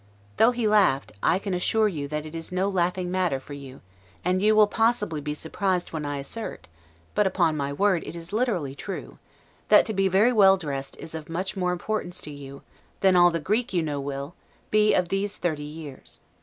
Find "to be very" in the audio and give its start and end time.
9.85-10.33